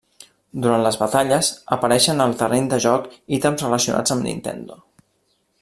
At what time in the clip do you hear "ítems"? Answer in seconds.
3.39-3.67